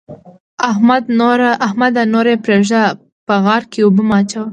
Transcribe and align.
احمده! 1.67 2.03
نور 2.13 2.25
يې 2.31 2.35
پرېږده؛ 2.45 2.83
په 3.27 3.35
غار 3.43 3.63
کې 3.71 3.79
اوبه 3.83 4.03
مه 4.09 4.17
وراچوه. 4.19 4.45